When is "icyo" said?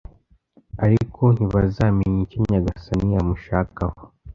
2.25-2.39